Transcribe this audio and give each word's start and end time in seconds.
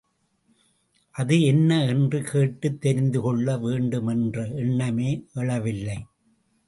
அது 1.11 1.41
என்ன 1.41 1.85
என்று 1.85 2.21
கேட்டுத் 2.21 2.81
தெரிந்துகொள்ள 2.81 3.57
வேண்டுமென்ற 3.57 4.47
எண்ணமே 4.47 5.25
எழவில்லை. 5.35 5.99